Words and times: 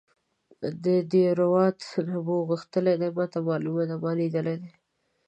د 0.83 0.85
دیراوت 1.11 1.79
نبو 2.09 2.35
غښتلی 2.49 2.93
دی 3.01 3.09
ماته 3.17 3.39
معلوم 3.47 3.77
دی 3.89 3.97
ما 4.03 4.11
لیدلی 4.19 4.55
دی. 4.61 4.71